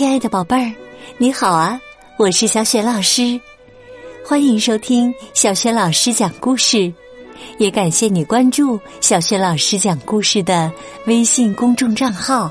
[0.00, 0.72] 亲爱的宝贝儿，
[1.18, 1.78] 你好啊！
[2.16, 3.38] 我是小雪老师，
[4.24, 6.90] 欢迎收听小雪老师讲故事，
[7.58, 10.72] 也感谢你关注小雪老师讲故事的
[11.04, 12.50] 微信公众账号。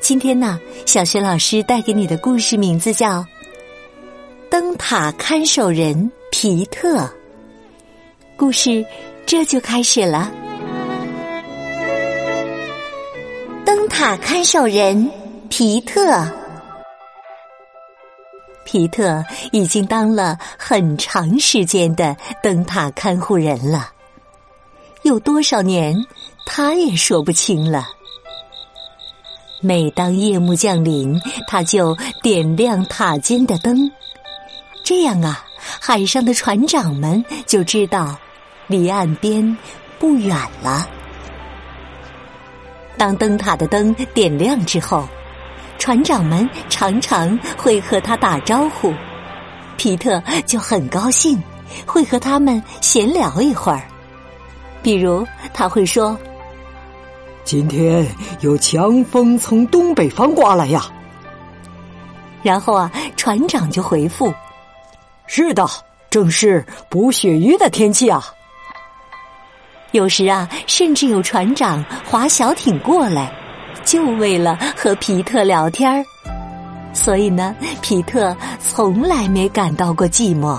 [0.00, 3.20] 今天呢，小雪老师带给你的故事名字叫
[4.50, 7.02] 《灯塔看守人皮特》。
[8.36, 8.84] 故事
[9.24, 10.32] 这就开始了。
[13.64, 15.08] 灯塔看守人
[15.56, 16.02] 皮特，
[18.64, 23.92] 皮特已经当了很长时间的灯塔看护人了，
[25.02, 25.94] 有多少年
[26.44, 27.86] 他也说不清了。
[29.60, 33.92] 每当夜幕降临，他就点亮塔尖的灯，
[34.82, 35.44] 这样啊，
[35.80, 38.16] 海上的船长们就知道
[38.66, 39.56] 离岸边
[40.00, 40.88] 不远了。
[42.98, 45.08] 当灯塔的灯点亮之后，
[45.78, 48.92] 船长们常常会和他打招呼，
[49.76, 51.42] 皮特就很高兴，
[51.84, 53.82] 会和他们闲聊一会儿。
[54.82, 56.16] 比如他会说
[57.44, 58.06] ：“今天
[58.40, 60.86] 有强风从东北方刮来呀。”
[62.42, 64.32] 然后啊，船长就回复
[65.26, 65.66] ：“是的，
[66.10, 68.22] 正是捕鳕鱼的天气啊。”
[69.92, 73.32] 有时啊，甚至有船长划小艇过来，
[73.84, 76.04] 就为了和皮特聊天儿。
[76.92, 80.58] 所以呢，皮特从来没感到过寂寞。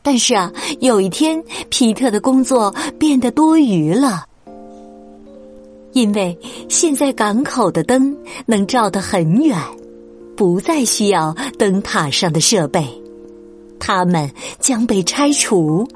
[0.00, 4.26] 但是啊，有一天，皮特的工作变得多余了，
[5.92, 9.58] 因为现在港口的灯能照得很远，
[10.36, 12.86] 不再需要灯塔上的设备，
[13.80, 15.88] 它们将被拆除。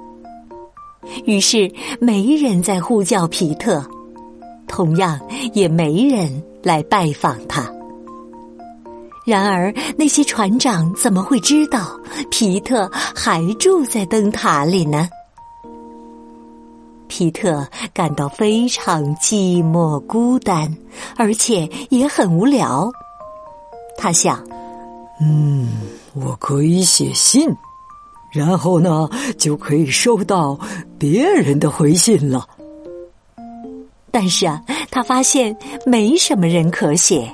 [1.27, 3.87] 于是，没人再呼叫皮特，
[4.69, 5.19] 同样
[5.53, 7.69] 也没人来拜访他。
[9.27, 11.99] 然而，那些船长怎么会知道
[12.31, 15.09] 皮特还住在灯塔里呢？
[17.09, 20.75] 皮特感到非常寂寞、孤单，
[21.17, 22.91] 而且也很无聊。
[23.97, 24.43] 他想
[25.21, 25.69] ：“嗯，
[26.15, 27.49] 我可以写信。”
[28.31, 29.09] 然后呢，
[29.39, 30.59] 就可以收到
[30.99, 32.47] 别人的回信了。
[34.21, 35.57] 但是啊，他发现
[35.87, 37.31] 没什么人可写。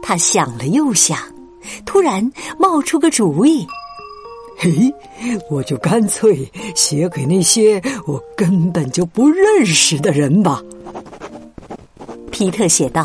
[0.00, 1.18] 他想了又想，
[1.84, 3.66] 突然冒出个主意
[4.56, 4.94] ：“嘿，
[5.50, 10.62] 我就干脆写给那些我根本就不认识的人吧。”
[12.30, 13.04] 皮特写道：“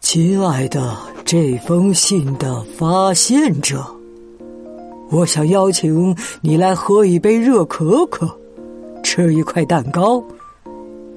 [0.00, 3.84] 亲爱的，这封信的发现者。”
[5.12, 8.26] 我想邀请你来喝一杯热可可，
[9.02, 10.24] 吃一块蛋糕。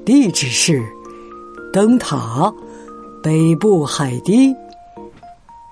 [0.06, 0.84] 地址是
[1.72, 2.54] 灯塔
[3.22, 4.54] 北部海堤。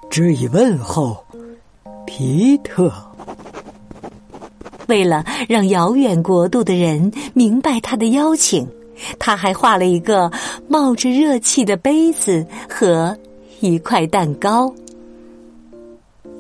[0.09, 1.23] 致以问候，
[2.05, 2.91] 皮特。
[4.87, 8.67] 为了让遥远国度的人明白他的邀请，
[9.19, 10.31] 他还画了一个
[10.67, 13.17] 冒着热气的杯子和
[13.59, 14.73] 一块蛋糕。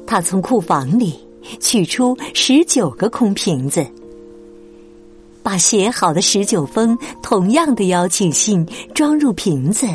[0.05, 1.19] 他从库房里。
[1.59, 3.83] 取出十九个空瓶子，
[5.43, 9.87] 把写好的十九封同样的邀请信装入瓶子，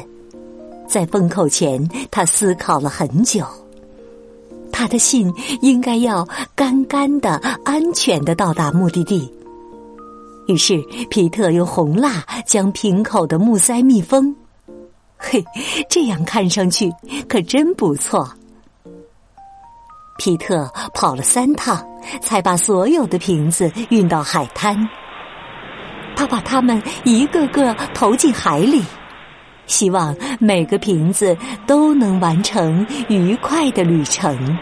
[0.89, 3.45] 在封口前，他思考了很久。
[4.73, 9.33] 他的信应该要干干的、安全的到达目的地。
[10.49, 10.81] 于是，
[11.11, 14.34] 皮特用红蜡将瓶口的木塞密封。
[15.17, 15.43] 嘿，
[15.89, 16.93] 这样看上去
[17.27, 18.31] 可真不错。
[20.19, 21.84] 皮特跑了三趟，
[22.21, 24.77] 才把所有的瓶子运到海滩。
[26.27, 28.83] 把它们一个个投进海里，
[29.67, 34.59] 希望每个瓶子都能完成愉快的旅程。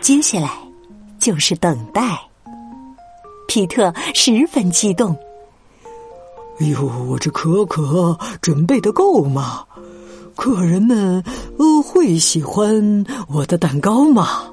[0.00, 0.50] 接下来
[1.18, 2.18] 就是等待。
[3.46, 5.16] 皮特十分激动。
[6.60, 9.64] 哎呦，我这可可准备的够吗？
[10.36, 11.24] 客人们
[11.82, 14.44] 会喜欢我的蛋糕吗？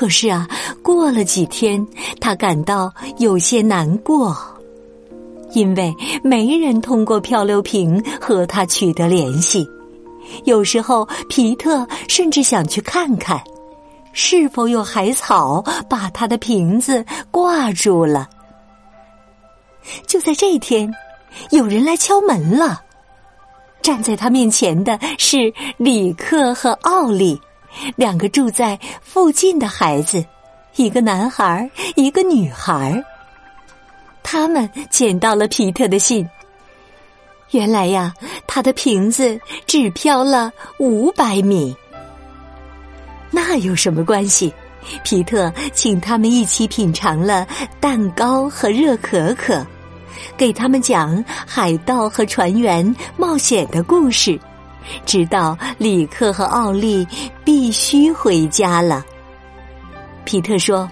[0.00, 0.48] 可是啊，
[0.82, 1.86] 过了几天，
[2.22, 4.34] 他感到有些难过，
[5.52, 5.94] 因为
[6.24, 9.68] 没人通过漂流瓶和他取得联系。
[10.44, 13.38] 有时候，皮特甚至想去看看，
[14.14, 18.26] 是否有海草把他的瓶子挂住了。
[20.06, 20.90] 就在这天，
[21.50, 22.80] 有人来敲门了。
[23.82, 27.38] 站在他面前的是里克和奥利，
[27.96, 30.24] 两个住在附近的孩子，
[30.76, 33.02] 一个男孩，一个女孩。
[34.22, 36.28] 他们捡到了皮特的信。
[37.50, 38.14] 原来呀，
[38.46, 41.74] 他的瓶子只飘了五百米。
[43.30, 44.52] 那有什么关系？
[45.04, 47.46] 皮特请他们一起品尝了
[47.80, 49.66] 蛋糕和热可可，
[50.38, 54.40] 给他们讲海盗和船员冒险的故事，
[55.04, 57.06] 直到里克和奥利
[57.44, 59.04] 必须回家了。
[60.24, 60.90] 皮特说：“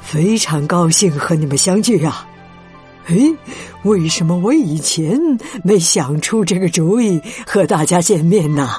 [0.00, 2.26] 非常高兴和你们相聚啊！
[3.06, 3.16] 哎，
[3.84, 5.18] 为什么我以前
[5.62, 8.70] 没想出这个主意和大家见面呢？”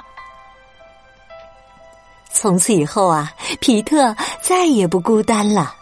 [2.30, 5.74] 从此以后啊，皮特再也不孤单了。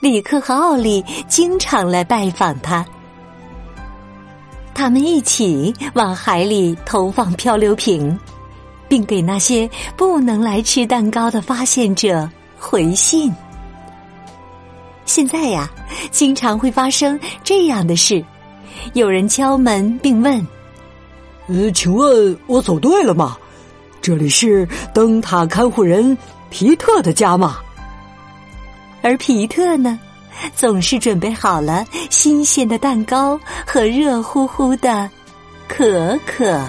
[0.00, 2.84] 里克和奥利经常来拜访他，
[4.74, 8.18] 他们一起往海里投放漂流瓶，
[8.88, 12.28] 并给那些不能来吃蛋糕的发现者
[12.58, 13.32] 回信。
[15.06, 15.70] 现在呀，
[16.10, 18.24] 经常会发生这样的事：
[18.94, 20.44] 有人敲门并问
[21.46, 23.36] ：“呃，请问我走对了吗？”
[24.02, 26.16] 这里是灯塔看护人
[26.50, 27.58] 皮特的家吗？
[29.02, 29.98] 而皮特呢，
[30.54, 35.10] 总是准备好了新鲜的蛋糕和热乎乎的
[35.68, 36.60] 可可。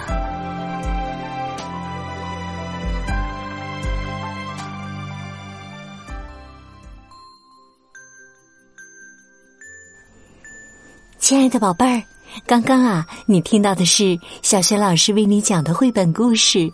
[11.18, 12.04] 亲爱的宝贝儿，
[12.46, 16.72] 刚刚啊，你听到的是小学老师为你讲的绘本故事。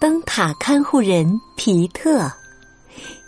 [0.00, 2.30] 灯塔看护人皮特，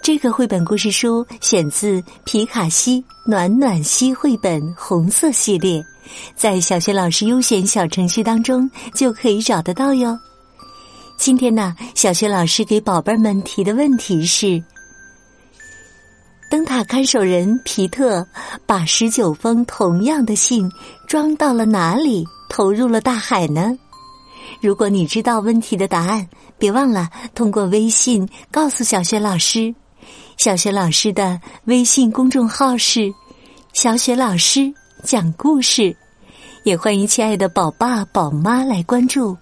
[0.06, 5.84] 这个绘本故事书选自皮卡西暖暖西绘本红色系列，
[6.36, 10.16] 在小学老师优选小程序当中就可以找得到哟。
[11.18, 14.62] 今天呢，小学老师给宝贝们提的问题是：
[16.48, 18.24] 灯塔看守人皮特
[18.64, 20.70] 把十九封同样的信
[21.08, 23.76] 装到了哪里，投入了大海呢？
[24.60, 26.28] 如果你知道问题的答案，
[26.58, 29.74] 别忘了通过微信告诉小学老师。
[30.36, 33.12] 小雪老师的微信公众号是
[33.72, 34.72] “小雪老师
[35.02, 35.96] 讲故事”，
[36.62, 39.36] 也欢迎亲爱的宝爸宝妈来关注。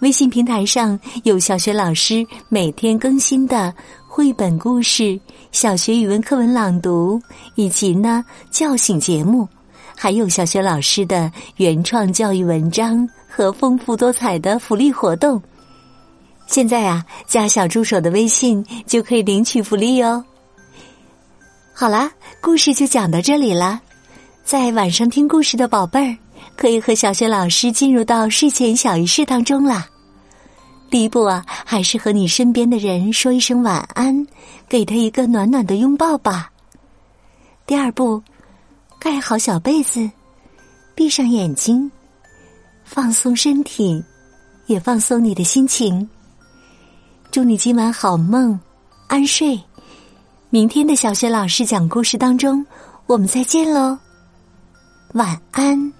[0.00, 3.72] 微信平台上有小雪老师每天更新的
[4.06, 5.18] 绘本故事、
[5.52, 7.18] 小学语文课文朗读，
[7.54, 9.48] 以及呢叫醒节目。
[9.96, 15.40] 还有小学老师的原创教育文章和丰富多彩的福利活动。
[16.46, 20.24] 现在啊，加小助手的微信就可以领取福利哦。
[21.72, 22.10] 好啦，
[22.40, 23.80] 故事就讲到这里了。
[24.44, 26.16] 在晚上听故事的宝贝儿，
[26.56, 29.88] 可以和小学老师进入到睡前小仪式当中啦。
[30.90, 34.26] 第一步啊，还是和你身边的人说一声晚安，
[34.68, 36.50] 给他一个暖暖的拥抱吧。
[37.66, 38.22] 第二步。
[38.96, 40.10] 盖好小被子，
[40.94, 41.90] 闭上眼睛，
[42.84, 44.02] 放松身体，
[44.64, 46.08] 也放松你的心情。
[47.34, 48.56] 祝你今晚好梦，
[49.08, 49.60] 安睡。
[50.50, 52.64] 明天的小学老师讲故事当中，
[53.06, 53.98] 我们再见喽，
[55.14, 55.92] 晚安。